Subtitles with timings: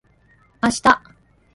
[0.61, 0.99] あした